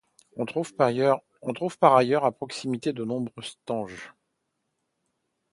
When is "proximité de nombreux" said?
2.31-3.43